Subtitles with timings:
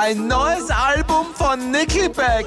[0.00, 2.46] Ein neues Album von Nickelback.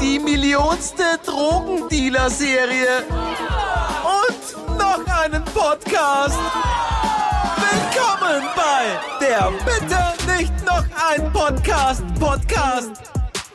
[0.00, 3.02] Die millionste Drogendealer-Serie.
[4.22, 6.38] Und noch einen Podcast.
[7.58, 12.04] Willkommen bei der Bitte nicht noch ein Podcast.
[12.20, 12.92] Podcast.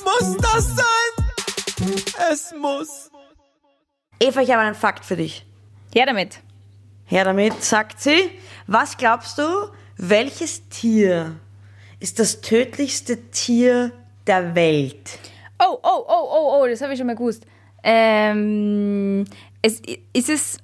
[0.03, 1.95] Muss das sein?
[2.29, 3.09] Es muss.
[4.19, 5.45] Eva, ich habe einen Fakt für dich.
[5.93, 6.41] Her damit.
[7.05, 8.31] Her damit, sagt sie.
[8.67, 11.37] Was glaubst du, welches Tier
[12.01, 13.91] ist das tödlichste Tier
[14.27, 15.19] der Welt?
[15.59, 17.45] Oh, oh, oh, oh, oh, das habe ich schon mal gewusst.
[17.83, 19.25] Ähm,
[19.61, 20.57] es, ist es.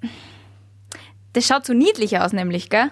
[1.33, 2.89] Das schaut so niedlich aus, nämlich, gell?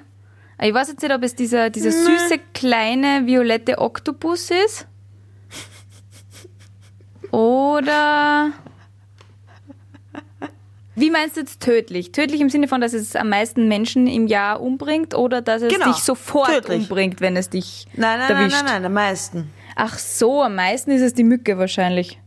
[0.62, 4.88] Ich weiß jetzt nicht, ob es dieser, dieser süße, kleine, violette Oktopus ist.
[7.32, 8.52] Oder.
[10.96, 12.12] Wie meinst du jetzt tödlich?
[12.14, 15.74] Tödlich im Sinne von, dass es am meisten Menschen im Jahr umbringt oder dass es
[15.74, 16.84] Genau, dich sofort tödlich.
[16.84, 18.56] umbringt, wenn es dich Nein, nein, nein, erwischt?
[18.64, 19.50] nein, nein, am meisten.
[19.76, 22.20] Ach so, am meisten ist es die Mücke wahrscheinlich.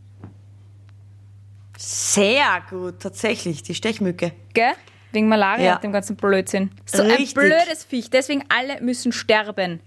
[1.77, 4.33] Sehr gut, tatsächlich, die Stechmücke.
[4.53, 4.73] Gell?
[5.11, 5.75] Wegen Malaria Ja.
[5.75, 6.69] und dem ganzen Blödsinn.
[6.85, 7.29] So Richtig.
[7.29, 8.09] ein blödes Viech.
[8.11, 9.79] Deswegen alle müssen sterben.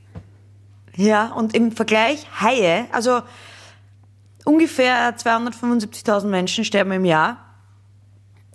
[0.96, 3.22] Ja, und im Vergleich Haie, also
[4.44, 7.51] ungefähr 275.000 Menschen sterben im Jahr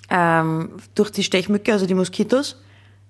[0.10, 2.62] ähm, durch die Stechmücke, also die Moskitos.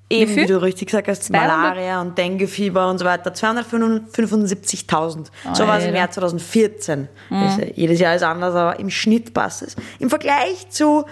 [0.09, 0.43] Eben, viel?
[0.43, 1.49] wie du richtig gesagt hast, 200?
[1.49, 3.31] Malaria und Denguefieber und so weiter.
[3.31, 5.27] 275.000.
[5.53, 5.95] So war es im.
[5.95, 7.09] Jahr 2014.
[7.29, 9.75] Das, äh, jedes Jahr ist anders, aber im Schnitt passt es.
[9.99, 11.05] Im Vergleich zu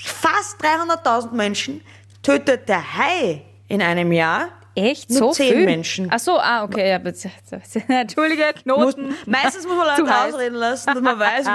[0.00, 1.80] fast 300.000 Menschen
[2.22, 5.08] tötet der Hai in einem Jahr Echt?
[5.10, 5.64] Nur so zehn viel?
[5.64, 6.08] Menschen.
[6.10, 6.90] Ach so, ah, okay.
[6.90, 6.96] Ja.
[8.00, 9.14] Entschuldige, Muss, Knoten.
[9.26, 11.46] meistens muss man Leute ausreden lassen, dass man weiß,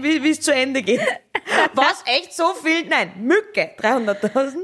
[0.00, 1.00] wie es zu Ende geht.
[1.74, 2.02] Was?
[2.06, 2.86] Echt so viel?
[2.88, 4.54] Nein, Mücke, 300.000.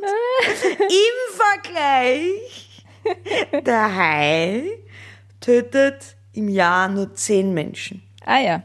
[0.81, 2.85] Im Vergleich,
[3.65, 4.63] der Hai
[5.41, 8.03] tötet im Jahr nur 10 Menschen.
[8.25, 8.63] Ah ja.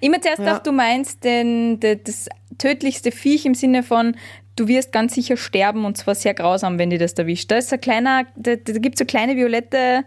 [0.00, 0.56] Immer zuerst Ja.
[0.56, 4.16] auch, du meinst den, de- das tödlichste Viech im Sinne von,
[4.56, 7.50] du wirst ganz sicher sterben und zwar sehr grausam, wenn dir das erwischt.
[7.50, 10.04] Da ist ein kleiner, da, da gibt es so kleine violette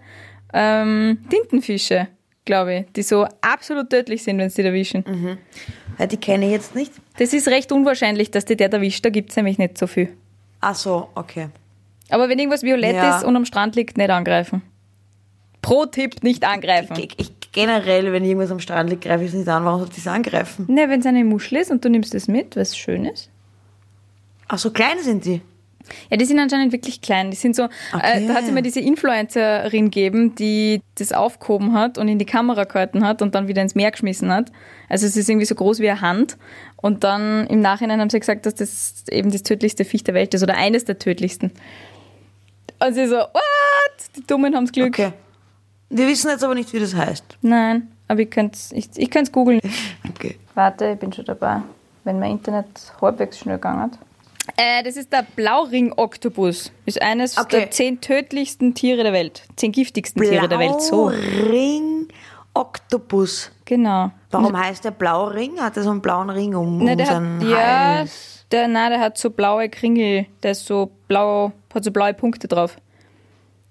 [0.54, 2.08] ähm, Tintenfische,
[2.46, 5.38] glaube ich, die so absolut tödlich sind, wenn sie dich erwischen.
[5.98, 6.92] Ja, die kenne ich jetzt nicht.
[7.18, 10.10] Das ist recht unwahrscheinlich, dass dir der erwischt, da gibt es nämlich nicht so viel.
[10.62, 11.50] Ach so, okay.
[12.10, 13.18] Aber wenn irgendwas violett Ja.
[13.18, 14.62] ist und am Strand liegt, nicht angreifen.
[15.62, 16.96] Pro Tipp, nicht angreifen.
[16.98, 19.66] Ich, ich, generell, wenn irgendwas am Strand liegt, greife ich es nicht an.
[19.66, 20.66] Warum sollte ich es angreifen?
[20.68, 23.30] Ne, wenn es eine Muschel ist und du nimmst es mit, was schön ist.
[24.50, 25.42] Ach so, klein sind die.
[26.12, 27.32] Ja, die sind anscheinend wirklich klein.
[27.32, 28.24] Die sind so, Okay.
[28.26, 32.26] äh, da hat es immer diese Influencerin gegeben, die das aufgehoben hat und in die
[32.26, 34.52] Kamera gehalten hat und dann wieder ins Meer geschmissen hat.
[34.90, 36.38] Also es ist irgendwie so groß wie eine Hand.
[36.76, 40.34] Und dann im Nachhinein haben sie gesagt, dass das eben das tödlichste Viech der Welt
[40.34, 41.52] ist oder eines der tödlichsten.
[42.80, 44.16] Und sie so, what?
[44.16, 44.90] Die Dummen haben's Glück.
[44.90, 45.14] Okay.
[45.90, 47.24] Wir wissen jetzt aber nicht, wie das heißt.
[47.42, 49.60] Nein, aber ich könnte es ich, ich googeln.
[50.10, 50.38] Okay.
[50.54, 51.62] Warte, ich bin schon dabei.
[52.04, 52.68] Wenn mein Internet
[53.02, 53.98] halbwegs schnell gegangen hat.
[54.58, 56.72] Äh, das ist der Blauring-Oktopus.
[56.86, 57.60] Ist eines Okay.
[57.60, 59.44] der zehn tödlichsten Tiere der Welt.
[59.56, 60.82] Zehn giftigsten Tiere der Welt.
[60.82, 61.06] So.
[61.08, 62.08] Ring
[62.54, 63.52] Oktopus.
[63.66, 64.12] Genau.
[64.32, 65.60] Warum heißt der Blauring?
[65.62, 67.58] Hat er so einen blauen Ring um, um der seinen hat, ja,
[68.00, 68.46] Hals?
[68.52, 70.26] der, nein, der hat so blaue Kringel.
[70.44, 72.78] Der ist so blau, hat so blaue Punkte drauf.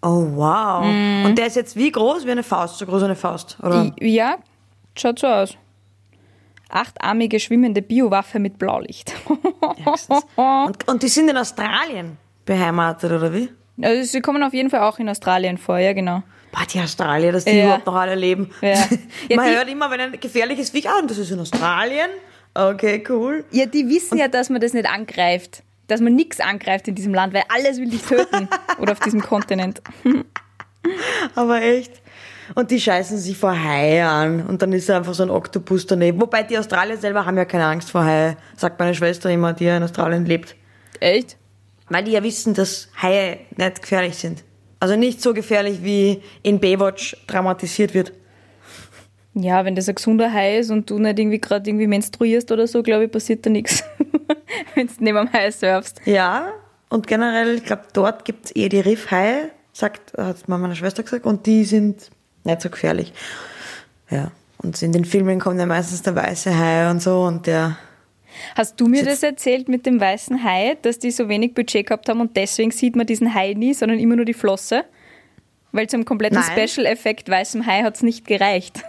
[0.02, 0.84] Oh, wow.
[0.84, 1.24] Mhm.
[1.26, 2.24] Und der ist jetzt wie groß?
[2.24, 3.92] Wie eine Faust, so groß wie eine Faust, oder?
[4.00, 4.36] Ja,
[4.96, 5.56] schaut so aus.
[6.68, 9.12] Achtarmige schwimmende Biowaffe mit Blaulicht.
[10.36, 13.48] Und, und die sind in Australien beheimatet, oder wie?
[13.82, 16.22] also sie kommen auf jeden Fall auch in Australien vor, ja genau.
[16.52, 17.64] Boah, die Australier, dass die Ja.
[17.64, 18.50] überhaupt noch alle leben.
[18.60, 18.74] Ja.
[19.28, 22.08] Ja, Man die- hört immer, wenn ein gefährliches Viech, ah, und das ist in Australien.
[22.54, 23.44] Okay, cool.
[23.50, 25.62] Ja, die wissen ja, dass man das nicht angreift.
[25.86, 28.48] Dass man nichts angreift in diesem Land, weil alles will dich töten.
[28.78, 29.80] Oder auf diesem Kontinent.
[31.34, 31.92] Aber echt.
[32.54, 34.46] Und die scheißen sich vor Haie an.
[34.46, 36.20] Und dann ist da einfach so ein Oktopus daneben.
[36.20, 39.64] Wobei die Australier selber haben ja keine Angst vor Haie, sagt meine Schwester immer, die
[39.64, 40.56] ja in Australien lebt.
[41.00, 41.36] Echt?
[41.88, 44.44] Weil die ja wissen, dass Haie nicht gefährlich sind.
[44.80, 48.12] Also nicht so gefährlich, wie in Baywatch dramatisiert wird.
[49.34, 52.66] Ja, wenn das ein gesunder Hai ist und du nicht irgendwie gerade irgendwie menstruierst oder
[52.66, 53.84] so, glaube ich, passiert da nichts.
[54.74, 56.00] wenn du neben dem Hai surfst.
[56.04, 56.52] Ja,
[56.88, 61.46] und generell, ich glaube, dort gibt's eher die Riffhaie, sagt, hat meine Schwester gesagt, und
[61.46, 62.10] die sind
[62.44, 63.12] nicht so gefährlich.
[64.10, 64.30] Ja.
[64.58, 67.78] Und in den Filmen kommt ja meistens der weiße Hai und so und der.
[68.56, 72.08] Hast du mir das erzählt mit dem weißen Hai, dass die so wenig Budget gehabt
[72.08, 74.84] haben und deswegen sieht man diesen Hai nie, sondern immer nur die Flosse?
[75.72, 76.42] Weil zum kompletten.
[76.42, 78.82] Special-Effekt weißem Hai hat es nicht gereicht.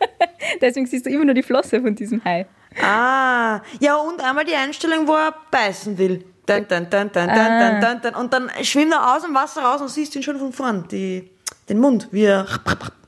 [0.60, 2.46] deswegen siehst du immer nur die Flosse von diesem Hai.
[2.82, 6.24] Ah, ja, und einmal die Einstellung, wo er beißen will.
[6.46, 8.14] Dun, dun, dun, dun, dun, dun, dun, dun.
[8.14, 11.30] Und dann schwimmt er aus dem Wasser raus und siehst ihn schon von vorn, die,
[11.68, 12.46] den Mund, wie er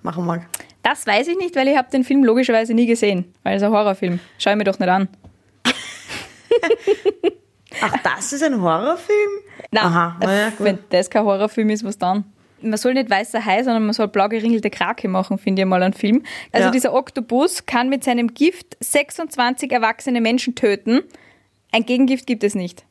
[0.03, 0.47] machen mag.
[0.83, 3.33] Das weiß ich nicht, weil ich habe den Film logischerweise nie gesehen.
[3.43, 4.21] Weil es ein Horrorfilm.
[4.39, 5.09] Schau ich mir doch nicht an.
[7.81, 9.31] Ach, das ist ein Horrorfilm?
[9.71, 10.61] Nein, Aha, na ja, gut.
[10.61, 12.25] wenn das kein Horrorfilm ist, was dann?
[12.61, 15.81] Man soll nicht weißer Hai, sondern man soll blau geringelte Krake machen, finde ich mal
[15.83, 16.25] einen Film.
[16.51, 16.71] Also Ja.
[16.73, 21.03] dieser Oktopus kann mit seinem Gift 26 erwachsene Menschen töten.
[21.71, 22.85] Ein Gegengift gibt es nicht.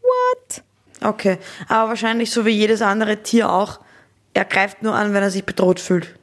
[0.00, 0.64] What?
[1.04, 1.38] Okay,
[1.68, 3.78] aber wahrscheinlich so wie jedes andere Tier auch.
[4.34, 6.14] Er greift nur an, wenn er sich bedroht fühlt.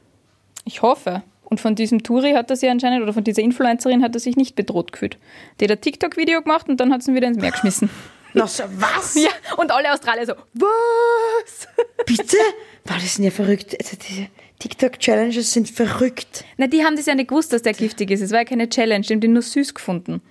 [0.65, 1.23] Ich hoffe.
[1.43, 4.35] Und von diesem Turi hat er sich anscheinend, oder von dieser Influencerin hat er sich
[4.35, 5.17] nicht bedroht gefühlt.
[5.59, 7.89] Die hat ein TikTok-Video gemacht und dann hat sie ihn wieder ins Meer geschmissen.
[8.33, 9.15] Na, so, was?
[9.15, 11.67] ja, und alle Australier so, was?
[12.05, 12.37] Bitte?
[12.85, 13.75] Boah, das sind ja verrückt.
[13.79, 14.27] Also diese
[14.59, 16.45] TikTok-Challenges sind verrückt.
[16.57, 18.21] Na, die haben das ja nicht gewusst, dass der giftig ist.
[18.21, 20.21] Es war ja keine Challenge, die haben den nur süß gefunden.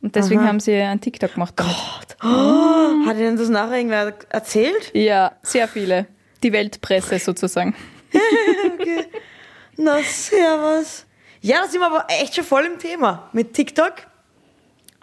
[0.00, 1.54] Und deswegen haben sie einen TikTok gemacht.
[1.56, 3.08] Damit.
[3.08, 4.92] Hat Ihnen das nachher irgendwer erzählt?
[4.94, 6.06] Ja, sehr viele.
[6.42, 7.74] Die Weltpresse sozusagen.
[9.76, 11.04] Na, servus.
[11.40, 13.94] Ja, da sind wir aber echt schon voll im Thema mit TikTok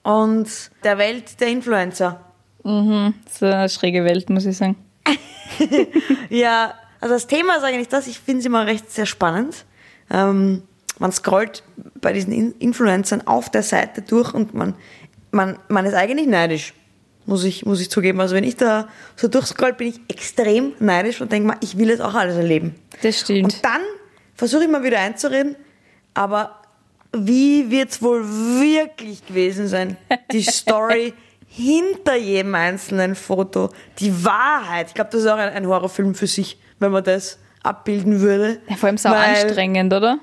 [0.04, 0.48] und
[0.84, 2.20] der Welt der Influencer.
[2.64, 4.76] Das ist eine schräge Welt, muss ich sagen.
[6.30, 9.66] Ja, also das Thema ist eigentlich das, ich finde es immer recht sehr spannend.
[10.10, 10.64] Ähm,
[11.00, 11.64] man scrollt
[12.02, 14.76] bei diesen In Influencern auf der Seite durch und man,
[15.32, 16.74] man, man ist eigentlich neidisch,
[17.26, 18.20] muss ich, muss ich zugeben.
[18.20, 21.90] Also wenn ich da so durchscroll, bin ich extrem neidisch und denke mal, ich will
[21.90, 22.76] es auch alles erleben.
[23.02, 23.44] Das stimmt.
[23.46, 23.82] Und dann
[24.36, 25.56] versuche ich mal wieder einzureden,
[26.14, 26.62] aber
[27.14, 29.98] wie wird es wohl wirklich gewesen sein?
[30.32, 31.14] Die Story
[31.48, 33.70] hinter jedem einzelnen Foto,
[34.00, 34.88] die Wahrheit.
[34.90, 38.60] Ich glaube, das ist auch ein, ein Horrorfilm für sich, wenn man das abbilden würde.
[38.70, 40.20] ja, vor allem so anstrengend, oder?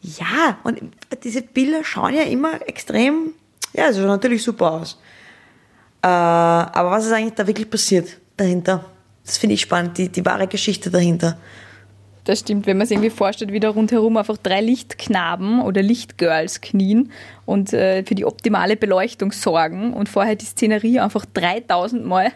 [0.00, 0.80] Ja, und
[1.24, 3.34] diese Bilder schauen ja immer extrem,
[3.72, 5.00] ja, es schaut natürlich super aus.
[6.02, 8.84] Äh, aber was ist eigentlich da wirklich passiert dahinter?
[9.24, 11.38] Das finde ich spannend, die, die wahre Geschichte dahinter.
[12.24, 16.60] Das stimmt, wenn man sich irgendwie vorstellt, wie da rundherum einfach drei Lichtknaben oder Lichtgirls
[16.60, 17.10] knien
[17.46, 22.32] und äh, für die optimale Beleuchtung sorgen und vorher die Szenerie einfach 3000 Mal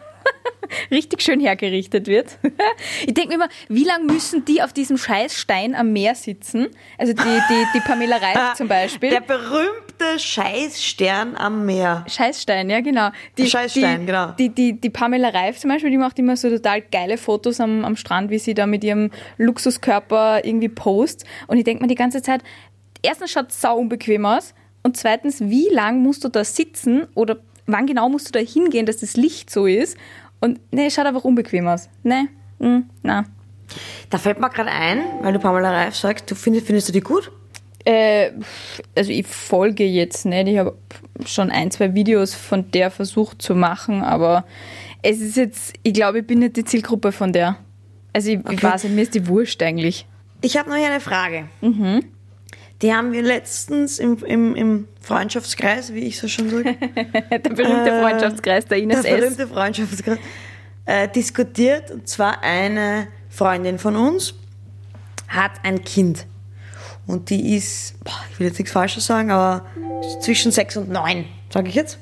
[0.90, 2.38] richtig schön hergerichtet wird.
[3.06, 6.68] ich denke mir immer, wie lange müssen die auf diesem scheiß Stein am Meer sitzen?
[6.98, 9.10] Also die, die, die Pamela Reif zum Beispiel.
[9.10, 12.04] Der berühmte Scheißstern am Meer.
[12.08, 13.10] Scheißstein, ja genau.
[13.38, 14.32] Die, Scheißstein, die, genau.
[14.32, 17.84] Die, die, die Pamela Reif zum Beispiel, die macht immer so total geile Fotos am,
[17.84, 21.24] am Strand, wie sie da mit ihrem Luxuskörper irgendwie post.
[21.46, 22.42] Und ich denke mir die ganze Zeit,
[23.02, 27.38] erstens schaut es sau unbequem aus und zweitens, wie lang musst du da sitzen oder
[27.66, 29.96] wann genau musst du da hingehen, dass das Licht so ist?
[30.42, 31.88] Und ne, es schaut einfach unbequem aus.
[32.02, 32.28] Ne,
[32.58, 33.24] mm, na.
[34.10, 37.00] Da fällt mir gerade ein, weil du Pamela Reif sagst, du findest, findest du die
[37.00, 37.30] gut?
[37.84, 38.32] Äh,
[38.96, 40.48] also ich folge jetzt nicht.
[40.48, 40.76] Ich habe
[41.24, 44.44] schon ein, zwei Videos von der versucht zu machen, aber
[45.02, 47.56] es ist jetzt, ich glaube, ich bin nicht die Zielgruppe von der.
[48.12, 50.06] Also ich, ich weiß nicht, mir ist die wurscht eigentlich.
[50.42, 51.48] Ich habe noch hier eine Frage.
[52.82, 56.76] Die haben wir letztens im, im, im Freundschaftskreis, wie ich so schon sage,
[57.30, 59.20] Der berühmte Äh, Freundschaftskreis der Ines der S.
[59.20, 60.18] berühmte Freundschaftskreis,
[60.84, 61.92] äh, diskutiert.
[61.92, 64.34] Und zwar eine Freundin von uns
[65.28, 66.26] hat ein Kind.
[67.06, 69.64] Und die ist, boah, ich will jetzt nichts Falsches sagen, aber
[70.20, 71.98] zwischen sechs und neun, sage ich jetzt.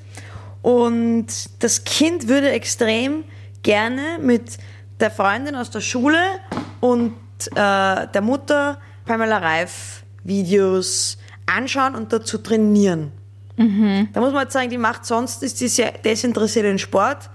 [0.62, 1.26] Und
[1.59, 3.25] das Kind würde extrem
[3.62, 4.59] gerne mit
[4.99, 6.19] der Freundin aus der Schule
[6.81, 7.15] und
[7.53, 13.12] äh, der Mutter Pamela Reif Videos anschauen und dazu trainieren.
[14.12, 17.29] Da muss man jetzt sagen, die macht sonst, ist die sehr desinteressiert in Sport.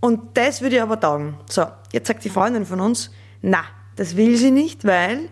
[0.00, 1.36] Und das würde ihr aber taugen.
[1.48, 3.10] So, jetzt sagt die Freundin von uns,
[3.42, 3.64] na,
[3.96, 5.28] das will sie nicht, weil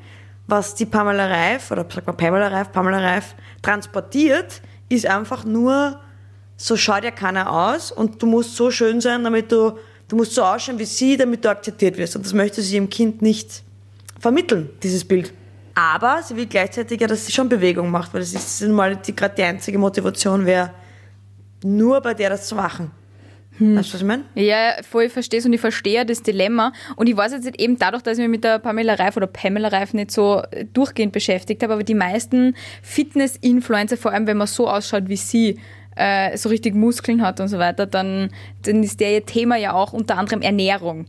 [0.46, 5.98] was die Pamela Reif, oder sag mal Pamela Reif, Pamela Reif transportiert, ist einfach nur,
[6.56, 9.78] so schaut ja keiner aus und du musst so schön sein, damit du,
[10.08, 12.14] du musst so ausschauen wie sie, damit du akzeptiert wirst.
[12.14, 13.62] Und das möchte sie ihrem Kind nicht
[14.20, 15.32] vermitteln, dieses Bild.
[15.74, 18.96] Aber sie will gleichzeitig ja, dass sie schon Bewegung macht, weil das ist nun mal
[18.96, 20.70] die, gerade die einzige Motivation wäre,
[21.64, 22.92] nur bei der das zu machen.
[23.58, 24.24] Weißt du, was ich meine?
[24.34, 26.72] Ja, voll, ich verstehe es und ich verstehe das Dilemma.
[26.96, 29.28] Und ich weiß jetzt nicht eben dadurch, dass ich mich mit der Pamela Reif oder
[29.28, 34.48] Pamela Reif nicht so durchgehend beschäftigt habe, aber die meisten Fitness-Influencer, vor allem wenn man
[34.48, 35.60] so ausschaut wie sie,
[35.94, 38.30] äh, so richtig Muskeln hat und so weiter, dann,
[38.62, 41.06] dann ist der ihr Thema ja auch unter anderem Ernährung.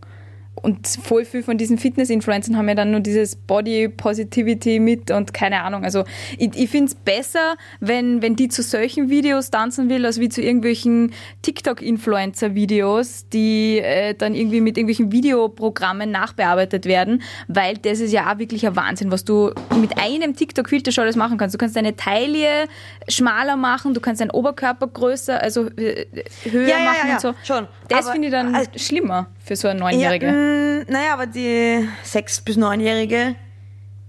[0.62, 5.34] Und voll viel von diesen Fitness-Influencern haben ja dann nur dieses Body Positivity mit und
[5.34, 5.84] keine Ahnung.
[5.84, 6.06] Also
[6.38, 10.30] ich, ich finde es besser, wenn, wenn die zu solchen Videos tanzen will, als wie
[10.30, 11.12] zu irgendwelchen
[12.06, 18.40] TikTok-Influencer-Videos, die äh, dann irgendwie mit irgendwelchen Videoprogrammen nachbearbeitet werden, weil das ist ja auch
[18.40, 21.54] wirklich ein Wahnsinn, was du mit einem TikTok-Filter schon alles machen kannst.
[21.54, 22.68] Du kannst deine Taille
[23.08, 26.06] schmaler machen, du kannst deinen Oberkörper größer, also äh,
[26.44, 27.34] höher Ja, ja, machen ja, ja, und so.
[27.44, 27.68] schon.
[27.90, 30.26] Das finde ich dann also- schlimmer für so eine Neunjährige.
[30.26, 33.36] Ja, mh, naja, aber die sechs- bis neunjährige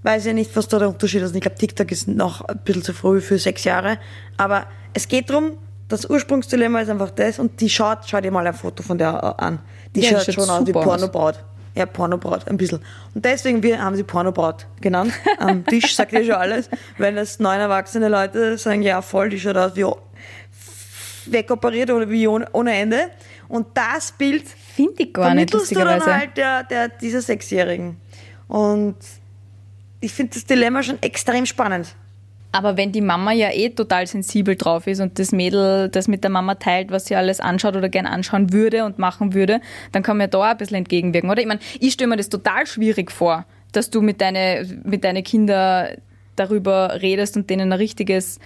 [0.02, 1.35] weiß ja nicht, was da der Unterschied ist.
[1.35, 3.99] Ich glaube, TikTok ist noch ein bisschen zu früh für sechs Jahre.
[4.37, 5.52] Aber es geht darum,
[5.88, 9.38] das Ursprungsdilemma ist einfach das und die schaut, schau dir mal ein Foto von der
[9.40, 9.59] an.
[9.95, 10.73] Die Ja, schaut, schaut schon aus wie.
[10.73, 11.43] Pornobraut.
[11.75, 12.81] Ja, Pornobraut, ein bisschen.
[13.14, 15.12] Und deswegen wir haben sie Pornobraut genannt.
[15.38, 16.71] Am Tisch sagt ihr schon alles.
[16.99, 19.85] Wenn es neun erwachsene Leute sagen, ja voll, die schaut aus wie
[21.26, 23.11] wegoperiert oder wie ohne Ende.
[23.49, 24.45] Und das Bild
[24.76, 26.21] Finde ich gar nicht, vermittelst du dann lustigerweise.
[26.21, 27.97] halt der, der, dieser Sechsjährigen.
[28.47, 28.97] Und
[30.00, 31.95] ich finde das Dilemma schon extrem spannend.
[32.52, 36.25] Aber wenn die Mama ja eh total sensibel drauf ist und das Mädel das mit
[36.25, 40.02] der Mama teilt, was sie alles anschaut oder gern anschauen würde und machen würde, dann
[40.02, 41.40] kann man ja da auch ein bisschen entgegenwirken, oder?
[41.40, 45.23] Ich meine, ich stelle mir das total schwierig vor, dass du mit deinen mit deine
[45.23, 45.97] Kinder
[46.37, 48.38] darüber redest und denen ein richtiges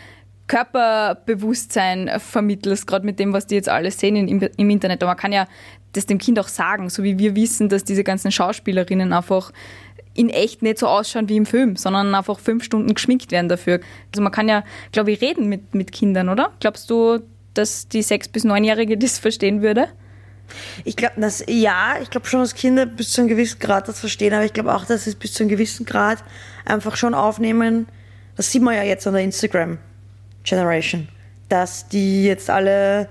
[0.51, 5.01] Körperbewusstsein vermittelst, gerade mit dem, was die jetzt alles sehen im, im Internet.
[5.03, 5.47] Aber man kann ja
[5.93, 9.53] das dem Kind auch sagen, so wie wir wissen, dass diese ganzen Schauspielerinnen einfach
[10.15, 13.81] in echt nicht so ausschauen wie im Film, sondern einfach fünf Stunden geschminkt werden dafür.
[14.13, 16.53] Also man kann ja, glaube ich, reden mit, mit Kindern, oder?
[16.61, 17.21] Glaubst du,
[17.55, 19.89] dass die sechs- bis neunjährige das verstehen würde?
[20.85, 21.15] Ich glaube,
[21.47, 24.53] ja, ich glaube schon, dass Kinder bis zu einem gewissen Grad das verstehen, aber ich
[24.53, 26.25] glaube auch, dass sie es bis zu einem gewissen Grad
[26.65, 27.87] einfach schon aufnehmen.
[28.37, 29.79] Das sieht man ja jetzt an der Instagram
[30.43, 31.09] Generation,
[31.49, 33.09] dass die jetzt alle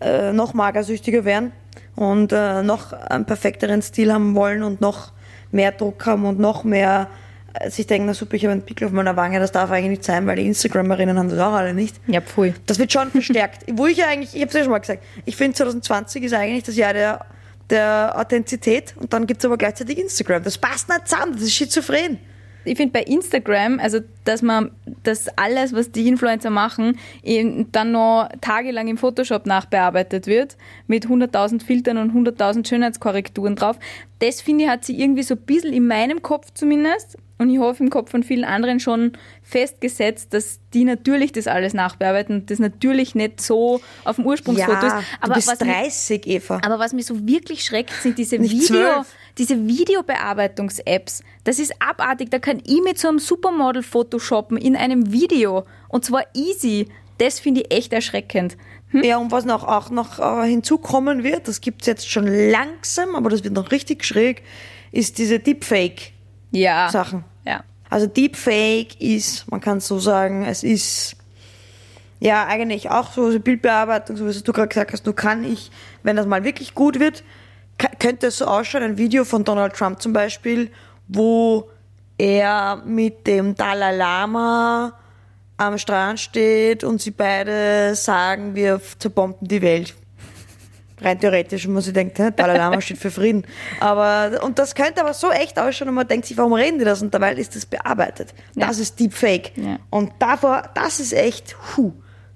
[0.00, 1.52] äh, noch magersüchtiger werden
[1.96, 5.12] und äh, noch einen perfekteren Stil haben wollen und noch
[5.52, 7.08] mehr Druck haben und noch mehr
[7.54, 9.90] äh, sich denken, na super, ich habe einen Pickel auf meiner Wange, das darf eigentlich
[9.90, 11.96] nicht sein, weil die Instagramerinnen haben das auch alle nicht.
[12.06, 12.54] Ja, pfui.
[12.66, 13.64] Das wird schon verstärkt.
[13.72, 16.34] Wo ich ja eigentlich, ich habe es ja schon mal gesagt, ich finde 2020 ist
[16.34, 17.24] eigentlich das Jahr der,
[17.70, 20.42] der Authentizität und dann gibt es aber gleichzeitig Instagram.
[20.42, 22.18] Das passt nicht zusammen, das ist schizophren.
[22.64, 24.70] Ich finde bei Instagram, also dass man
[25.02, 31.06] das alles, was die Influencer machen, eben dann noch tagelang im Photoshop nachbearbeitet wird, mit
[31.06, 33.78] 100.000 Filtern und 100.000 Schönheitskorrekturen drauf,
[34.20, 37.58] das finde ich hat sie irgendwie so ein bisschen in meinem Kopf zumindest und ich
[37.58, 39.12] hoffe im Kopf von vielen anderen schon
[39.42, 44.86] festgesetzt, dass die natürlich das alles nachbearbeiten und das natürlich nicht so auf dem Ursprungsfoto
[44.86, 44.94] ist.
[45.22, 46.60] du bist was mich- 30, Eva.
[46.64, 49.14] aber was mich so wirklich schreckt, sind diese Nicht Video, zwölf.
[49.36, 51.22] diese Videobearbeitungs-Apps.
[51.44, 52.30] Das ist abartig.
[52.30, 53.82] Da kann ich mit so einem Supermodel
[54.14, 55.64] photoshoppen in einem Video.
[55.88, 56.88] Und zwar easy.
[57.18, 58.56] Das finde ich echt erschreckend.
[58.92, 63.28] Ja, und was noch, auch noch äh, hinzukommen wird, das gibt's jetzt schon langsam, aber
[63.28, 64.42] das wird noch richtig schräg,
[64.92, 67.24] ist diese Deepfake-Sachen.
[67.44, 67.52] Ja.
[67.52, 67.64] Ja.
[67.90, 71.16] Also Deepfake ist, man kann so sagen, es ist
[72.20, 75.72] ja eigentlich auch so so Bildbearbeitung, so wie du gerade gesagt hast, nur kann ich,
[76.04, 77.24] wenn das mal wirklich gut wird,
[77.98, 80.70] könnte es so ausschauen, ein Video von Donald Trump zum Beispiel,
[81.08, 81.68] wo
[82.18, 84.92] er mit dem Dalai Lama
[85.56, 89.94] am Strand steht und sie beide sagen, wir zerbomben die Welt.
[91.00, 93.44] Rein theoretisch, und man sich denkt, Dalai Lama steht für Frieden.
[93.80, 96.84] Aber, und das könnte aber so echt ausschauen und man denkt sich, warum reden die
[96.84, 97.02] das?
[97.02, 98.32] Und dabei ist das bearbeitet.
[98.54, 98.68] Ja.
[98.68, 99.52] Das ist Deepfake.
[99.56, 99.78] Ja.
[99.90, 101.92] Und davor, das ist echt, hu,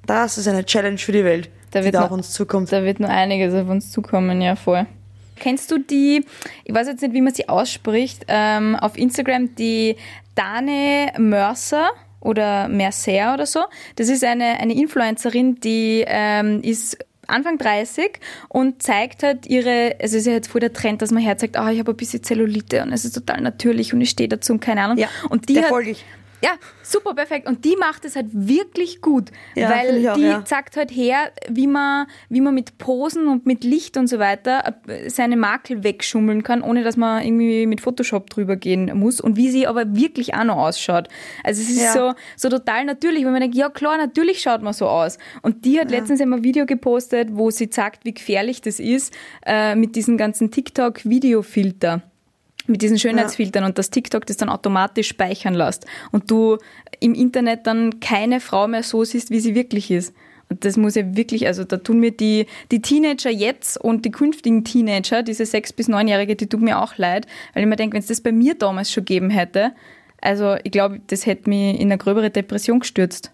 [0.06, 2.70] das ist eine Challenge für die Welt, Da die wird da noch- auf uns zukommt.
[2.72, 4.86] Da wird nur einiges auf uns zukommen, ja, voll.
[5.38, 6.24] Kennst du die,
[6.64, 9.96] ich weiß jetzt nicht, wie man sie ausspricht, ähm, auf Instagram die
[10.34, 11.90] Dane Mörser
[12.20, 13.60] oder Mercer oder so.
[13.96, 18.18] Das ist eine, eine Influencerin, die ähm, ist Anfang 30
[18.48, 21.56] und zeigt halt ihre, also es ist ja jetzt voll der Trend, dass man herzeigt,
[21.56, 24.54] ah, ich habe ein bisschen Zellulite und es ist total natürlich und ich stehe dazu
[24.54, 24.98] und keine Ahnung.
[24.98, 26.04] Ja, und die der hat, folge ich.
[26.42, 26.50] Ja,
[26.82, 27.48] super, perfekt.
[27.48, 30.44] Und die macht es halt wirklich gut, Ja, weil auch, die ja.
[30.46, 34.74] sagt halt her, wie man, wie man mit Posen und mit Licht und so weiter
[34.86, 39.36] äh, seine Makel wegschummeln kann, ohne dass man irgendwie mit Photoshop drüber gehen muss und
[39.36, 41.08] wie sie aber wirklich auch noch ausschaut.
[41.44, 41.92] Also es ist Ja.
[41.92, 45.18] so, so total natürlich, wenn man denkt, ja klar, natürlich schaut man so aus.
[45.42, 49.12] Und die hat letztens einmal ein Video gepostet, wo sie sagt, wie gefährlich das ist
[49.44, 52.02] äh, mit diesen ganzen TikTok-Videofilter
[52.68, 56.58] mit diesen Schönheitsfiltern und das TikTok das dann automatisch speichern lässt und du
[57.00, 60.14] im Internet dann keine Frau mehr so siehst, wie sie wirklich ist.
[60.50, 64.10] Und das muss ja wirklich, also da tun mir die, die Teenager jetzt und die
[64.10, 67.94] künftigen Teenager, diese sechs- bis neunjährige, die tut mir auch leid, weil ich mir denke,
[67.94, 69.72] wenn es das bei mir damals schon gegeben hätte,
[70.20, 73.30] also ich glaube, das hätte mich in eine gröbere Depression gestürzt.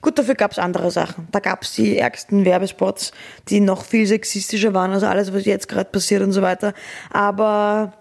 [0.00, 1.26] Gut, dafür gab's andere Sachen.
[1.32, 3.12] Da gab's die ärgsten Werbespots,
[3.48, 6.74] die noch viel sexistischer waren als alles, was jetzt gerade passiert und so weiter.
[7.10, 7.92] Aber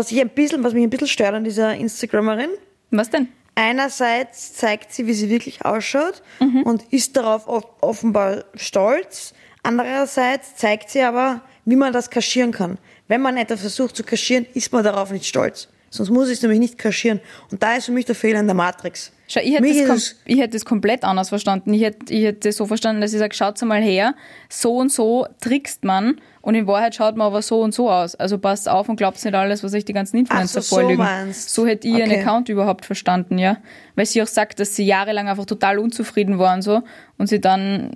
[0.00, 2.48] was ich ein bisschen, was mich ein bisschen stört an dieser Instagramerin,
[2.90, 3.28] Was denn?
[3.54, 6.22] einerseits zeigt sie, wie sie wirklich ausschaut
[6.64, 9.34] und ist darauf off- offenbar stolz.
[9.62, 12.78] Andererseits zeigt sie aber, wie man das kaschieren kann.
[13.08, 15.68] Wenn man etwas versucht zu kaschieren, ist man darauf nicht stolz.
[15.92, 17.20] Sonst muss ich es nämlich nicht kaschieren.
[17.50, 19.12] Und da ist für mich der Fehler in der Matrix.
[19.26, 21.74] Schau, ich hätte, Mich das, ich hätte das komplett anders verstanden.
[21.74, 24.14] Ich hätte, ich hätte das so verstanden, dass ich sage, schaut mal her,
[24.48, 28.14] so und so trickst man und in Wahrheit schaut man aber so und so aus.
[28.14, 30.90] Also passt auf und glaubt nicht alles, was euch die ganzen Influencer Ach so, so
[30.90, 31.52] meinst.
[31.52, 32.20] So hätte ich ihren Okay.
[32.20, 33.58] Account überhaupt verstanden, ja.
[33.96, 36.82] Weil sie auch sagt, dass sie jahrelang einfach total unzufrieden waren so
[37.18, 37.90] und sie dann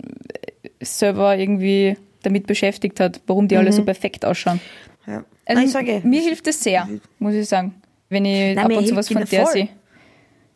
[0.81, 4.61] selber irgendwie damit beschäftigt hat, warum die alle so perfekt ausschauen.
[5.07, 5.25] Ja.
[5.47, 7.75] Also Nein, ich sage, mir hilft es sehr, muss ich sagen,
[8.15, 9.69] wenn ich Nein, ab und zu was von der sehe.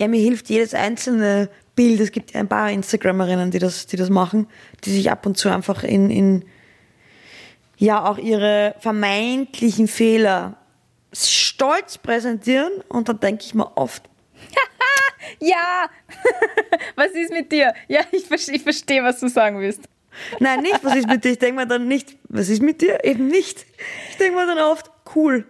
[0.00, 2.00] Ja, mir hilft jedes einzelne Bild.
[2.00, 4.46] Es gibt ein paar Instagramerinnen, die das, die das machen,
[4.84, 6.44] die sich ab und zu einfach in, in
[7.76, 10.56] ja auch ihre vermeintlichen Fehler
[11.12, 14.08] stolz präsentieren und dann denke ich mir oft,
[15.40, 15.88] Ja!
[16.96, 17.74] was ist mit dir?
[17.88, 19.82] Ja, ich, ich verstehe, was du sagen willst.
[20.40, 21.32] nein, nicht, was ist mit dir?
[21.32, 23.04] Ich denke mir dann nicht, was ist mit dir?
[23.04, 23.66] Eben nicht.
[24.10, 25.46] Ich denke mir dann oft, cool.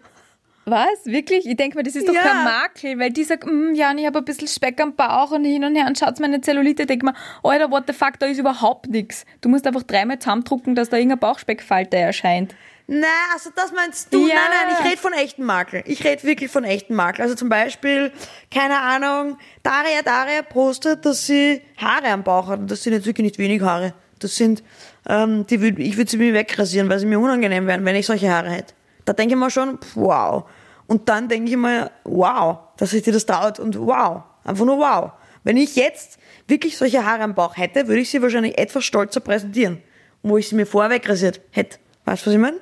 [0.70, 1.04] Was?
[1.04, 1.46] Wirklich?
[1.46, 2.20] Ich denke mir, das ist doch Ja.
[2.22, 5.30] kein Makel, weil die sagt, mm, ja, und ich habe ein bisschen Speck am Bauch
[5.30, 6.82] und hin und her und schaut meine Zellulite.
[6.82, 9.24] Ich denke mir, Alter, what the fuck, da ist überhaupt nichts.
[9.40, 12.54] Du musst einfach dreimal zusammendrucken, dass da irgendeine Bauchspeckfalte erscheint.
[12.90, 14.26] Nein, also das meinst du?
[14.26, 14.34] Ja.
[14.34, 15.82] Nein, nein, ich rede von echten Makel.
[15.84, 17.20] Ich rede wirklich von echten Makel.
[17.22, 18.10] Also zum Beispiel,
[18.50, 22.60] keine Ahnung, Daria Daria postet, dass sie Haare am Bauch hat.
[22.60, 23.92] Und das sind jetzt wirklich nicht wenig Haare.
[24.20, 24.62] Das sind,
[25.06, 28.06] ähm, die würd, ich würde sie mir wegrasieren, weil sie mir unangenehm wären, wenn ich
[28.06, 28.72] solche Haare hätte.
[29.04, 30.44] Da denke ich mir schon, wow.
[30.88, 34.22] Und dann denke ich mir, wow, dass sich dir das traut und wow.
[34.42, 35.12] Einfach nur wow.
[35.44, 36.18] Wenn ich jetzt
[36.48, 39.82] wirklich solche Haare am Bauch hätte, würde ich sie wahrscheinlich etwas stolzer präsentieren.
[40.22, 41.78] Wo ich sie mir vorher wegrasiert hätte.
[42.04, 42.56] Weißt du, was ich meine?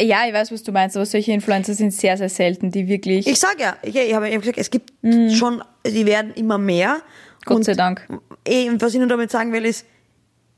[0.00, 3.26] Ja, ich weiß, was du meinst, aber solche Influencer sind sehr, sehr selten, die wirklich,
[3.26, 4.92] Ich sag ja, ich, ich habe eben gesagt, es gibt
[5.34, 7.02] schon, die werden immer mehr.
[7.44, 8.06] Gott und, sei Dank.
[8.46, 9.84] eh, Und was ich nur damit sagen will, ist,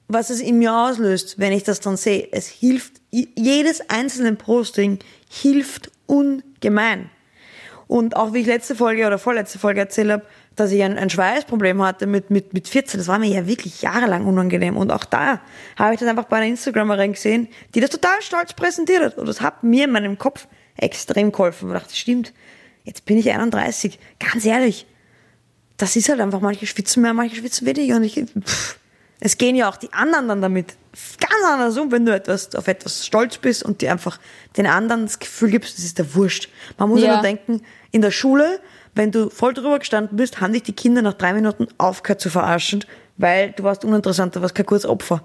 [0.09, 2.29] was es in mir auslöst, wenn ich das dann sehe.
[2.31, 4.99] Es hilft, jedes einzelne Posting
[5.31, 5.91] hilft
[6.65, 7.11] ungemein.
[7.87, 10.23] Und auch wie ich letzte Folge oder vorletzte Folge erzählt habe,
[10.57, 13.83] dass ich ein, ein Schweißproblem hatte mit, mit, mit 14, das war mir ja wirklich
[13.83, 14.77] jahrelang unangenehm.
[14.77, 15.41] Und auch da
[15.77, 19.19] habe ich das einfach bei einer Instagramerin gesehen, die das total stolz präsentiert hat.
[19.19, 21.69] Und das hat mir in meinem Kopf extrem geholfen.
[21.69, 22.33] Ich dachte, stimmt,
[22.85, 23.99] jetzt bin ich 31.
[24.19, 24.87] Ganz ehrlich,
[25.77, 27.97] das ist halt einfach, manche schwitzen mehr, manche schwitzen weniger.
[27.97, 28.79] Und ich, pff,
[29.25, 30.75] es gehen ja auch die anderen dann damit
[31.19, 34.21] ganz anders um, wenn du etwas, auf etwas stolz bist und dir einfach
[34.57, 36.49] den anderen das Gefühl gibst, das ist der Wurscht.
[36.79, 37.13] Man muss ja, Ja.
[37.15, 38.61] nur denken, in der Schule,
[38.95, 42.31] wenn du voll drüber gestanden bist, haben dich die Kinder nach drei Minuten aufgehört zu
[42.31, 42.85] verarschen,
[43.17, 45.25] weil du warst uninteressant, du warst kein gutes Opfer.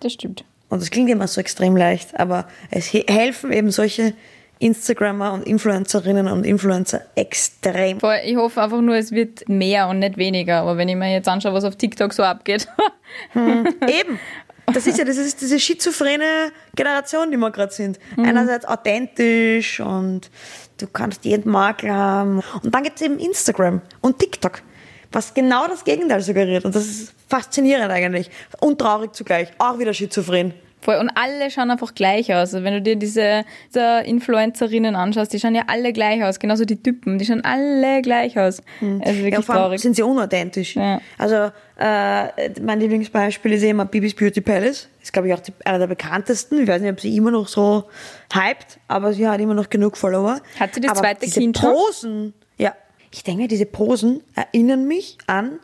[0.00, 0.44] das stimmt.
[0.68, 4.14] Und das klingt immer so extrem leicht, aber es he- helfen eben solche
[4.58, 7.98] Instagrammer und Influencerinnen und Influencer extrem.
[7.98, 10.60] Voll, Ich hoffe einfach nur, es wird mehr und nicht weniger.
[10.60, 12.68] Aber wenn ich mir jetzt anschaue, was auf TikTok so abgeht,
[13.34, 14.18] Eben.
[14.66, 17.98] Das ist ja das ist diese schizophrene Generation, die wir gerade sind.
[18.16, 20.30] Einerseits authentisch und
[20.78, 22.42] du kannst jeden Makel haben.
[22.62, 24.62] Und dann gibt's eben Instagram und TikTok,
[25.10, 26.64] was genau das Gegenteil suggeriert.
[26.64, 28.30] Und das ist faszinierend eigentlich.
[28.60, 29.48] Und traurig zugleich.
[29.58, 30.54] Auch wieder schizophren.
[30.82, 30.96] Voll.
[30.96, 32.52] Und alle schauen einfach gleich aus.
[32.52, 36.38] Also wenn du dir diese, diese Influencerinnen anschaust, die schauen ja alle gleich aus.
[36.40, 38.60] Genauso die Typen, die schauen alle gleich aus.
[38.80, 39.80] Also Ja, wirklich vor allem traurig.
[39.80, 40.74] sind sie unauthentisch.
[40.74, 41.00] Ja.
[41.18, 44.88] Also äh, mein Lieblingsbeispiel ist immer Bibis Beauty Palace.
[45.00, 46.60] Ist, glaube ich, auch die, einer der bekanntesten.
[46.60, 47.84] Ich weiß nicht, ob sie immer noch so
[48.32, 50.40] hyped, aber sie hat immer noch genug Follower.
[50.58, 51.60] Hat sie das aber zweite diese Kind?
[51.60, 52.74] Posen, ja.
[53.12, 55.58] Ich denke, diese Posen erinnern mich an,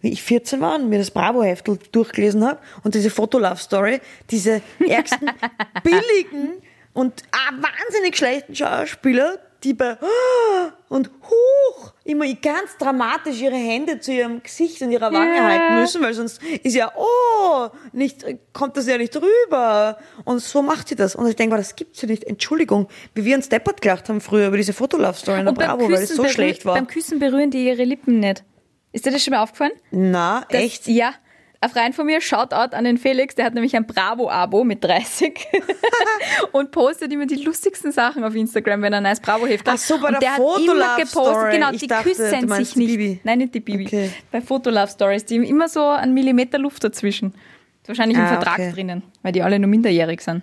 [0.00, 5.30] wie ich 14 war und mir das Bravo-Heftel durchgelesen habe und diese Fotolove-Story, diese ärgsten
[5.82, 6.62] billigen
[6.94, 9.96] und ah, wahnsinnig schlechten Schauspieler, die bei
[10.88, 15.44] und huch immer ganz dramatisch ihre Hände zu ihrem Gesicht und ihrer Wange Ja.
[15.44, 19.98] halten müssen, weil sonst ist ja, oh, nicht, kommt das ja nicht rüber.
[20.24, 21.14] Und so macht sie das.
[21.16, 22.24] Und ich denke, das gibt's ja nicht.
[22.24, 26.02] Entschuldigung, wie wir uns deppert gelacht haben früher über diese Fotolove-Story in der Bravo, weil
[26.04, 26.74] es so schlecht war.
[26.76, 28.44] beim Küssen berühren die ihre Lippen nicht.
[28.92, 29.72] Ist dir das schon mal aufgefallen?
[29.90, 30.86] Na, Das- echt?
[30.88, 31.14] Ja.
[31.60, 35.44] Ein Freund von mir, Shoutout an den Felix, der hat nämlich ein Bravo-Abo mit 30
[36.52, 39.74] und postet immer die lustigsten Sachen auf Instagram, wenn er ein neues Bravo-Heft hat.
[39.74, 41.52] Ach so, bei der der hat immer Fotolove gepostet, Story.
[41.52, 42.86] genau, Ich die dachte, küssen sich nicht.
[42.96, 43.20] Bibi.
[43.24, 43.86] Nein, nicht die Bibi.
[43.86, 44.10] Okay.
[44.30, 47.34] Bei Fotolove-Stories, die haben immer so einen Millimeter Luft dazwischen.
[47.82, 48.70] Ist wahrscheinlich im Ah, Vertrag okay.
[48.72, 50.42] drinnen, weil die alle nur minderjährig sind.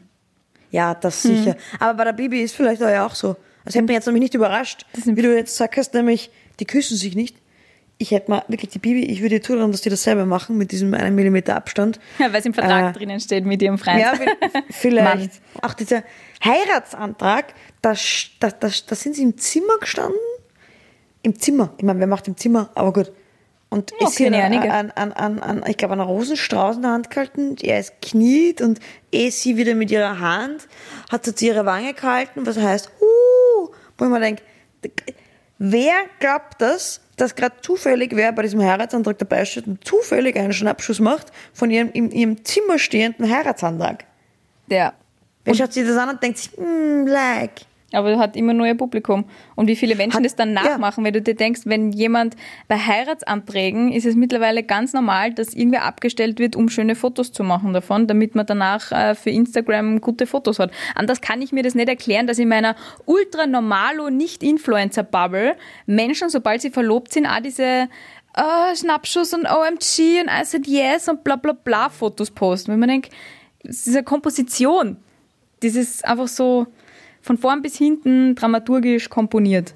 [0.72, 1.52] Ja, das sicher.
[1.54, 1.60] Hm.
[1.80, 3.38] Aber bei der Bibi ist vielleicht auch ja auch so.
[3.64, 6.30] Das hätte mich jetzt nämlich nicht überrascht, wie du jetzt sagst, nämlich,
[6.60, 7.38] die küssen sich nicht.
[7.98, 10.58] Ich hätte mal wirklich die Bibi, ich würde dir zutrauen, dass die das selber machen
[10.58, 11.98] mit diesem einen Millimeter Abstand.
[12.20, 14.00] Ja, weil es im Vertrag Äh, drinnen steht mit ihrem Freund.
[14.02, 15.42] Ja, vi- vielleicht.
[15.62, 16.04] Auch dieser
[16.44, 17.94] Heiratsantrag, da,
[18.40, 20.20] da, da, da sind sie im Zimmer gestanden.
[21.22, 21.74] Im Zimmer.
[21.78, 22.70] Ich meine, wer macht im Zimmer?
[22.76, 23.12] Aber gut.
[23.70, 26.82] Und Ja, ist kenne an, an, an, an, an, ich glaube, an einer Rosenstrauß in
[26.84, 27.56] der Hand gehalten.
[27.62, 28.80] Er ist kniet und
[29.12, 30.68] eh sie wieder mit ihrer Hand
[31.12, 34.44] hat sie zu ihrer Wange gehalten, was heißt, uh, wo ich mir denke,
[35.58, 40.54] Wer glaubt das, dass gerade zufällig wer bei diesem Heiratsantrag dabei steht und zufällig einen
[40.54, 44.06] Schnappschuss macht von ihrem in ihrem Zimmer stehenden Heiratsantrag?
[44.68, 44.94] Ja.
[45.44, 47.62] Wer schaut sich das an und denkt sich, hm, like.
[47.96, 49.26] Aber hat immer nur ihr Publikum.
[49.56, 50.64] Und wie viele Menschen Hat- das dann ja.
[50.64, 52.36] nachmachen, wenn du dir denkst, wenn jemand
[52.68, 57.44] bei Heiratsanträgen ist es mittlerweile ganz normal, dass irgendwer abgestellt wird, um schöne Fotos zu
[57.44, 60.72] machen davon, damit man danach äh, für Instagram gute Fotos hat.
[60.96, 65.56] Anders kann ich mir das nicht erklären, dass in meiner ultra normalo Nicht-Influencer-Bubble
[65.86, 67.64] Menschen, sobald sie verlobt sind, auch diese
[68.36, 72.72] äh, Schnappschuss und OMG und I said yes und bla bla bla Fotos posten.
[72.72, 73.12] Wenn man denkt,
[73.64, 74.98] es ist eine Komposition.
[75.62, 76.68] Das ist einfach so
[77.26, 79.74] von vorn bis hinten dramaturgisch komponiert,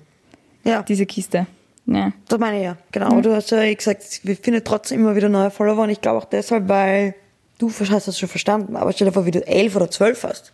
[0.63, 1.47] Ja, diese Kiste.
[1.87, 2.11] Ja.
[2.27, 2.77] das meine ich ja.
[2.91, 5.99] Genau, aber du hast ja gesagt, wir finden trotzdem immer wieder neue Follower und ich
[5.99, 7.15] glaube auch deshalb, weil
[7.57, 10.53] du hast das schon verstanden, aber stell dir vor, wie du elf oder zwölf hast.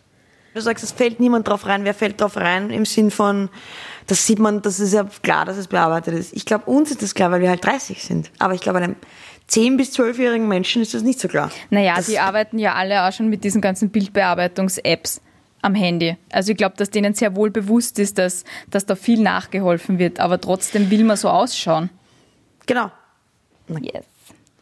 [0.54, 1.84] Du sagst, es fällt niemand drauf rein.
[1.84, 3.50] Wer fällt drauf rein im Sinn von,
[4.06, 6.32] das sieht man, das ist ja klar, dass es bearbeitet ist.
[6.34, 8.30] Ich glaube, uns ist das klar, weil wir halt 30 sind.
[8.38, 8.96] Aber ich glaube, einem
[9.50, 11.50] 10- bis 12-jährigen Menschen ist das nicht so klar.
[11.68, 15.20] Naja, das, die arbeiten ja alle auch schon mit diesen ganzen Bildbearbeitungs-Apps
[15.66, 16.16] am Handy.
[16.30, 20.20] Also ich glaube, dass denen sehr wohl bewusst ist, dass, dass da viel nachgeholfen wird,
[20.20, 21.90] aber trotzdem will man so ausschauen.
[22.66, 22.90] Genau.
[23.68, 24.04] Yes.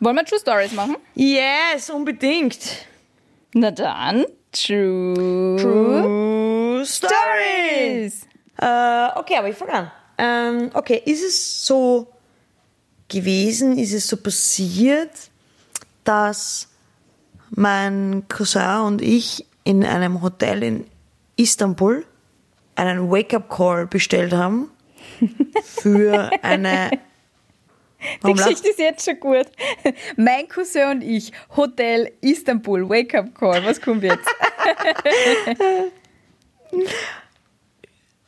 [0.01, 0.97] Wollen wir True Stories machen?
[1.14, 2.59] Yes, unbedingt.
[3.53, 8.27] Na dann, True, True Stories.
[8.59, 9.90] Äh, okay, aber ich fange an.
[10.17, 12.09] Ähm, okay, ist es so
[13.09, 15.11] gewesen, ist es so passiert,
[16.05, 16.69] dass
[17.51, 20.87] mein Cousin und ich in einem Hotel in
[21.37, 22.05] Istanbul
[22.77, 24.70] einen Wake-up-Call bestellt haben
[25.62, 26.90] für eine...
[28.01, 29.47] Die Warum lachst Geschichte ist jetzt schon gut.
[30.16, 33.64] Mein Cousin und ich, Hotel Istanbul, Wake-up Call.
[33.64, 34.29] Was kommt jetzt?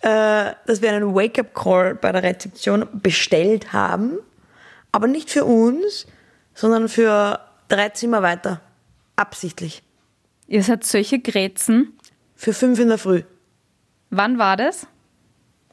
[0.01, 4.19] äh, dass wir einen Wake-up-Call bei der Rezeption bestellt haben,
[4.93, 6.07] aber nicht für uns,
[6.55, 8.61] sondern für drei Zimmer weiter.
[9.17, 9.83] Absichtlich.
[10.49, 11.96] Ihr seid solche Grätzen.
[12.37, 13.23] Für fünf in der Früh.
[14.11, 14.87] Wann war das?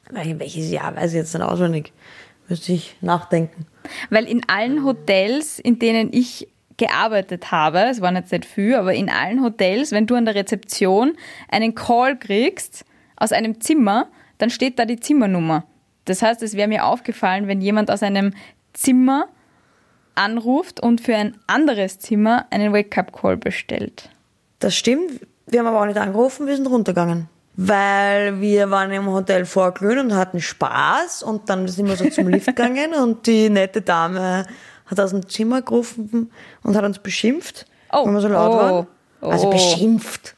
[0.09, 1.91] Wel- Welches Jahr weiß ich jetzt nicht auswendig.
[2.49, 3.65] Müsste ich nachdenken.
[4.09, 6.47] Weil in allen Hotels, in denen ich
[6.77, 10.35] gearbeitet habe, es waren jetzt nicht viel, aber in allen Hotels, wenn du an der
[10.35, 11.13] Rezeption
[11.49, 14.07] einen Call kriegst aus einem Zimmer,
[14.39, 15.65] dann steht da die Zimmernummer.
[16.05, 18.33] Das heißt, es wäre mir aufgefallen, wenn jemand aus einem
[18.73, 19.27] Zimmer
[20.15, 24.09] anruft und für ein anderes Zimmer einen Wake-up-Call bestellt.
[24.59, 25.21] Das stimmt.
[25.53, 27.29] Wir haben aber auch nicht angerufen, wir sind runtergegangen.
[27.55, 32.27] Weil wir waren im Hotel vorglühen und hatten Spaß und dann sind wir so zum
[32.27, 34.47] Lift gegangen und die nette Dame
[34.87, 36.31] hat aus dem Zimmer gerufen
[36.63, 38.07] und hat uns beschimpft, Oh.
[38.07, 38.57] weil wir so laut Oh.
[38.57, 38.87] waren.
[39.21, 39.51] Also Oh.
[39.51, 40.35] beschimpft.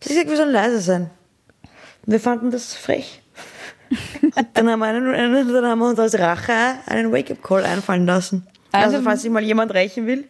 [0.00, 1.10] Sie hat gesagt, wir sollen leise sein.
[2.06, 3.22] Wir fanden das frech.
[4.54, 6.52] dann haben, einen, dann haben wir uns als Rache
[6.86, 8.46] einen Wake-up-Call einfallen lassen.
[8.70, 10.28] Also, Also- falls sich mal jemand rächen will.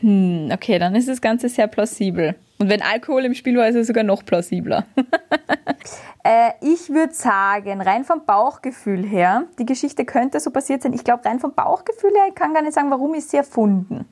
[0.00, 2.34] Hm, okay, dann ist das Ganze sehr plausibel.
[2.58, 4.84] Und wenn Alkohol im Spiel war, ist es sogar noch plausibler.
[6.24, 10.92] äh, ich würde sagen, rein vom Bauchgefühl her, die Geschichte könnte so passiert sein.
[10.92, 14.06] Ich glaube, rein vom Bauchgefühl her, ich kann gar nicht sagen, warum ist sie erfunden.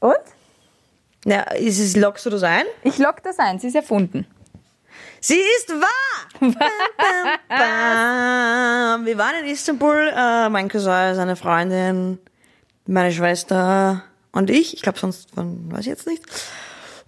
[0.00, 0.16] Und?
[1.24, 2.64] Ja, ist es, lockst du das ein?
[2.82, 4.26] Ich lock das ein, sie ist erfunden.
[5.20, 5.88] Sie ist wahr!
[6.40, 9.06] Bam, bam, bam.
[9.06, 12.18] Wir waren in Istanbul, äh, mein Cousin, seine Freundin,
[12.86, 14.74] meine Schwester und ich.
[14.74, 16.24] Ich glaube, sonst von, weiß ich jetzt nicht.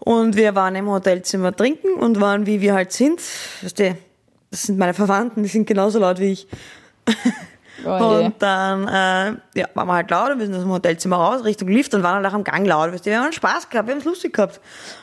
[0.04, 3.22] Und wir waren im Hotelzimmer trinken und waren, wie wir halt sind.
[3.62, 3.96] Weißt du,
[4.50, 6.46] das sind meine Verwandten, die sind genauso laut wie ich.
[7.84, 8.24] Oh.
[8.24, 11.44] Und dann äh, ja, waren wir halt laut und wir sind aus dem Hotelzimmer raus,
[11.44, 12.92] Richtung Lift und waren halt auch am Gang laut.
[12.92, 14.60] Weißt du, wir haben Spaß gehabt, wir haben es lustig gehabt.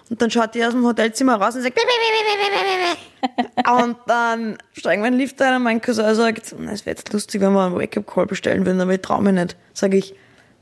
[0.10, 1.80] Und dann schaut die aus dem Hotelzimmer raus und sagt,
[3.82, 7.12] und dann steigen wir in den Lift ein und mein Cousin sagt, es wäre jetzt
[7.12, 9.58] lustig, wenn wir einen Wake-up-Call bestellen würden, aber ich traue mich nicht.
[9.74, 10.16] Sag ich,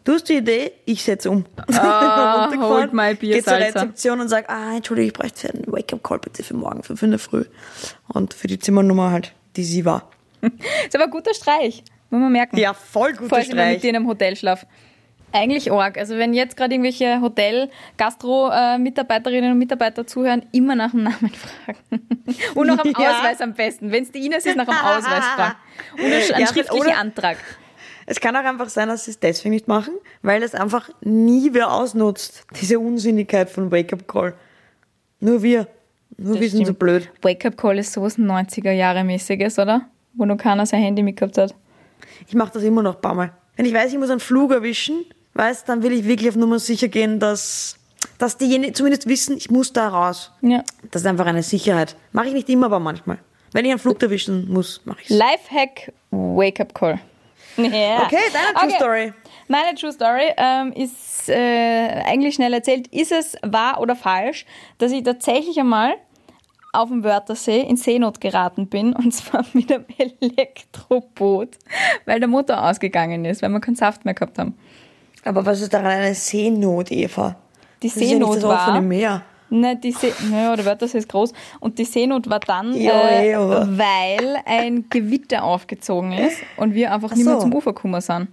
[0.09, 1.45] du hast die Idee, ich setze um.
[1.73, 3.53] Ah, hold my beer, Geh zur.
[3.53, 7.09] Rezeption und sag, ah, entschuldige, ich bräuchte einen Wake-up-Call bitte für morgen, für 5 in
[7.11, 7.45] der Früh.
[8.07, 10.09] Und für die Zimmernummer halt, die sie war.
[10.41, 12.57] Ist aber ein guter Streich, muss man merken.
[12.57, 13.81] Ja, voll guter Falls ich mal mit Streich.
[13.81, 14.65] dir in einem Hotel schlaf.
[15.31, 15.95] Eigentlich arg.
[15.99, 21.29] Also wenn jetzt gerade irgendwelche Hotel-Gastro-Mitarbeiterinnen und Mitarbeiter zuhören, immer nach dem Namen
[21.65, 21.77] fragen.
[22.55, 23.11] Und nach dem Ja.
[23.19, 23.91] Ausweis am besten.
[23.91, 25.55] Wenn es die Ines ist, nach dem Ausweis fragen.
[25.93, 27.37] Und einen, einen Ja, schriftlichen oder- Antrag.
[28.11, 29.93] Es kann auch einfach sein, dass sie es deswegen nicht machen,
[30.23, 32.43] weil es einfach nie wer ausnutzt.
[32.59, 34.33] Diese Unsinnigkeit von Wake-up-Call.
[35.19, 35.67] Nur wir.
[36.17, 37.07] Nur wir sind so blöd.
[37.21, 39.87] Wake-up-Call ist sowas 90er-Jahre-mäßiges, oder?
[40.15, 41.53] Wo noch keiner sein Handy mitgehabt hat.
[42.27, 43.31] Ich mache das immer noch ein paar Mal.
[43.55, 46.57] Wenn ich weiß, ich muss einen Flug erwischen, weißt, dann will ich wirklich auf Nummer
[46.57, 47.77] sicher gehen, dass,
[48.17, 50.31] dass diejenigen zumindest wissen, ich muss da raus.
[50.41, 50.63] Ja.
[50.89, 51.95] Das ist einfach eine Sicherheit.
[52.11, 53.19] Mache ich nicht immer, aber manchmal.
[53.53, 55.15] Wenn ich einen Flug erwischen muss, mache ich es.
[55.15, 56.99] Lifehack Wake-up-Call.
[57.65, 58.03] Ja.
[58.03, 59.13] Okay, deine True Story.
[59.47, 62.87] Meine True Story ähm, ist äh, eigentlich schnell erzählt.
[62.87, 64.45] Ist es wahr oder falsch,
[64.77, 65.93] dass ich tatsächlich einmal
[66.71, 71.57] auf dem Wörthersee in Seenot geraten bin und zwar mit einem Elektroboot,
[72.05, 74.57] weil der Motor ausgegangen ist, weil wir keinen Saft mehr gehabt haben.
[75.25, 77.35] Aber was ist daran eine Seenot, Eva?
[77.81, 78.67] Die Das ist ja Seenot nicht das war.
[78.69, 79.23] offene Meer.
[79.49, 81.33] Ne, die See, naja, der Wörthersee ist groß.
[81.59, 86.93] Und die Seenot war dann, Ja, äh, eh, weil ein Gewitter aufgezogen ist und wir
[86.93, 87.41] einfach nicht mehr so.
[87.41, 88.27] zum Ufer gekommen sind.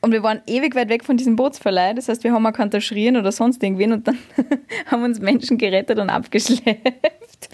[0.00, 1.94] Und wir waren ewig weit weg von diesem Bootsverleih.
[1.94, 4.18] Das heißt, wir haben auch keinen schreien oder sonst irgendwen und dann
[4.90, 7.48] haben uns Menschen gerettet und abgeschleppt.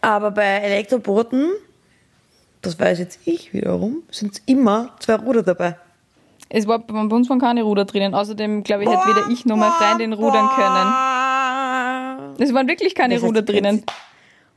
[0.00, 1.50] Aber bei Elektrobooten,
[2.62, 5.76] das weiß jetzt ich wiederum, sind immer zwei Ruder dabei.
[6.48, 8.14] Es war bei uns waren keine Ruder drinnen.
[8.14, 11.19] Außerdem, glaube ich, hätte weder ich noch meine Freundin rudern können.
[12.42, 13.84] Es waren wirklich keine Das heißt, Ruder ihr drinnen.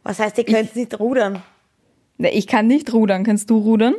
[0.04, 1.44] Was heißt, ihr könnt nicht rudern?
[2.18, 3.24] Ne, Ich kann nicht rudern.
[3.24, 3.96] Kannst du rudern?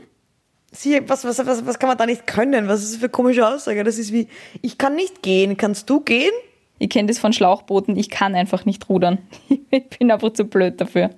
[0.73, 2.67] Sie, was, was, was, was kann man da nicht können?
[2.67, 3.85] Was ist das für eine komische Aussage?
[3.85, 4.29] Das ist wie,
[4.61, 5.57] ich kann nicht gehen.
[5.57, 6.33] Kannst du gehen?
[6.79, 7.97] Ich kenne das von Schlauchbooten.
[7.97, 9.19] Ich kann einfach nicht rudern.
[9.71, 11.11] Ich bin einfach zu blöd dafür.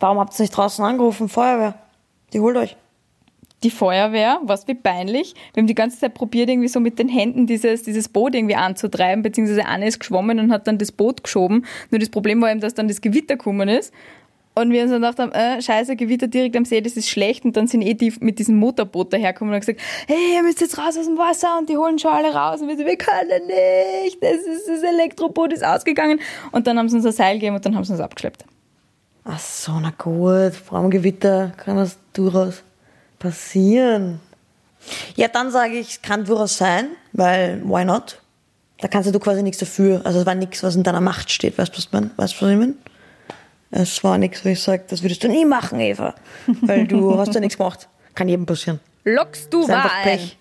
[0.00, 1.28] Warum habt ihr nicht draußen angerufen?
[1.28, 1.74] Feuerwehr.
[2.32, 2.76] Die holt euch.
[3.62, 5.34] Die Feuerwehr, was wie peinlich.
[5.54, 8.56] Wir haben die ganze Zeit probiert, irgendwie so mit den Händen dieses, dieses Boot irgendwie
[8.56, 11.64] anzutreiben, beziehungsweise Anne ist geschwommen und hat dann das Boot geschoben.
[11.90, 13.92] Nur das Problem war eben, dass dann das Gewitter gekommen ist.
[14.54, 17.44] Und wir uns dann gedacht haben, äh, scheiße, Gewitter direkt am See, das ist schlecht.
[17.46, 20.60] Und dann sind eh die mit diesem Motorboot dahergekommen und haben gesagt, hey, ihr müsst
[20.60, 22.60] jetzt raus aus dem Wasser und die holen schon alle raus.
[22.60, 26.20] Und wir so, wir können nicht, das, ist, das Elektroboot ist ausgegangen.
[26.50, 28.44] Und dann haben sie uns ein Seil gegeben und dann haben sie uns abgeschleppt.
[29.24, 30.54] Ach so, na gut.
[30.54, 32.62] Vor allem Gewitter kann das durchaus
[33.22, 34.20] passieren.
[35.16, 38.20] Ja, dann sage ich, es kann durchaus sein, weil why not?
[38.80, 40.00] Da kannst du quasi nichts dafür.
[40.04, 41.56] Also es war nichts, was in deiner Macht steht.
[41.56, 42.10] Weißt du, was, mein?
[42.16, 42.74] weißt, du, was ich meine?
[43.70, 46.14] Es war nichts, wo ich sage, das würdest du nie machen, Eva.
[46.62, 47.88] Weil du hast ja nichts gemacht.
[48.14, 48.80] Kann jedem passieren.
[49.04, 49.88] Lockst du Wahl?
[50.02, 50.36] Pech.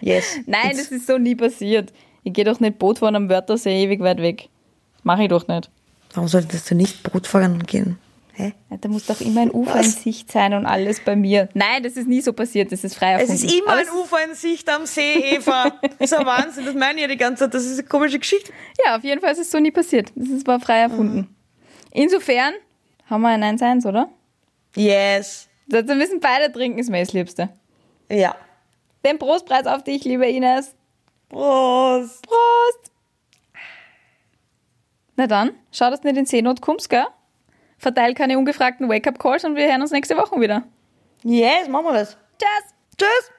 [0.00, 0.24] Yes.
[0.46, 1.92] Nein, It's- das ist so nie passiert.
[2.22, 4.48] Ich gehe doch nicht Boot fahren am Wörthersee ewig weit weg.
[5.02, 5.68] Mache ich doch nicht.
[6.14, 7.98] Warum solltest du nicht Brotfahren gehen?
[8.34, 8.54] Hä?
[8.80, 10.02] Da muss doch immer ein Ufer in Was?
[10.02, 11.48] Sicht sein und alles bei mir.
[11.52, 13.44] Nein, das ist nie so passiert, das ist frei Es erfunden.
[13.44, 15.70] ist immer Aber ein Ufer in Sicht am See, Eva.
[15.98, 17.54] Das ist ein Wahnsinn, das meine ich ja die ganze Zeit.
[17.54, 18.50] Das ist eine komische Geschichte.
[18.84, 20.12] Ja, auf jeden Fall ist es so nie passiert.
[20.14, 21.34] Das ist, war frei erfunden.
[21.90, 22.54] Insofern
[23.10, 24.08] haben wir ein 1-1, oder?
[24.76, 25.48] Yes.
[25.66, 27.50] Wir müssen beide trinken, ist mir das Liebste.
[28.10, 28.34] Ja.
[29.04, 30.74] Den Prostpreis auf dich, liebe Ines.
[31.28, 32.26] Prost.
[32.26, 32.92] Prost!
[35.16, 37.04] Na dann, schau, dass du nicht in Seenot kommst, gell?
[37.82, 40.62] Verteil keine ungefragten Wake-up-Calls und wir hören uns nächste Woche wieder.
[41.24, 42.16] Yes, machen wir das.
[42.38, 42.74] Tschüss!
[42.96, 43.32] Tschüss.